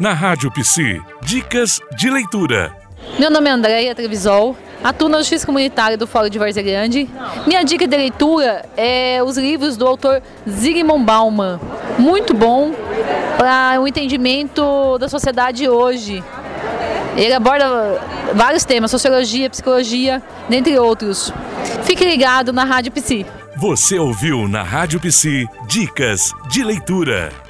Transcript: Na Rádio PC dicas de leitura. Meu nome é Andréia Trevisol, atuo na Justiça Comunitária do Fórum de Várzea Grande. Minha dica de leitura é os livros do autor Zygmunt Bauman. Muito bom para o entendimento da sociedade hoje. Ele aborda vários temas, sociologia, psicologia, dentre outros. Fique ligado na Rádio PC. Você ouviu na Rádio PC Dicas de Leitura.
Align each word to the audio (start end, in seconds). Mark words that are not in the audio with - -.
Na 0.00 0.12
Rádio 0.12 0.50
PC 0.52 1.00
dicas 1.22 1.80
de 1.96 2.08
leitura. 2.08 2.72
Meu 3.18 3.30
nome 3.30 3.48
é 3.50 3.52
Andréia 3.52 3.94
Trevisol, 3.94 4.56
atuo 4.82 5.08
na 5.08 5.18
Justiça 5.18 5.44
Comunitária 5.44 5.96
do 5.96 6.06
Fórum 6.06 6.28
de 6.28 6.38
Várzea 6.38 6.62
Grande. 6.62 7.08
Minha 7.46 7.62
dica 7.62 7.86
de 7.86 7.96
leitura 7.96 8.64
é 8.76 9.20
os 9.22 9.36
livros 9.36 9.76
do 9.76 9.86
autor 9.86 10.22
Zygmunt 10.48 11.04
Bauman. 11.04 11.60
Muito 11.98 12.32
bom 12.32 12.72
para 13.36 13.80
o 13.80 13.86
entendimento 13.86 14.96
da 14.98 15.08
sociedade 15.08 15.68
hoje. 15.68 16.22
Ele 17.16 17.34
aborda 17.34 18.00
vários 18.34 18.64
temas, 18.64 18.90
sociologia, 18.90 19.50
psicologia, 19.50 20.22
dentre 20.48 20.78
outros. 20.78 21.32
Fique 21.82 22.04
ligado 22.04 22.52
na 22.52 22.64
Rádio 22.64 22.92
PC. 22.92 23.26
Você 23.56 23.98
ouviu 23.98 24.46
na 24.48 24.62
Rádio 24.62 25.00
PC 25.00 25.46
Dicas 25.66 26.32
de 26.48 26.62
Leitura. 26.62 27.47